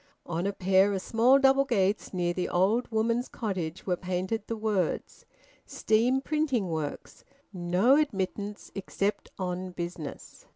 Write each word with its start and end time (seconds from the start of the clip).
On 0.25 0.47
a 0.47 0.51
pair 0.51 0.93
of 0.93 1.01
small 1.03 1.37
double 1.37 1.63
gates 1.63 2.11
near 2.11 2.33
the 2.33 2.49
old 2.49 2.89
woman's 2.89 3.27
cottage 3.29 3.85
were 3.85 3.95
painted 3.95 4.41
the 4.47 4.57
words, 4.57 5.27
"Steam 5.67 6.21
Printing 6.21 6.69
Works. 6.69 7.23
No 7.53 7.97
admittance 7.97 8.71
except 8.73 9.29
on 9.37 9.69
business." 9.69 10.47